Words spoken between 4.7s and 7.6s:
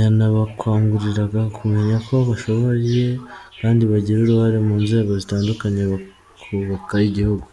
nzego zitandukanye bakubaka igihugu.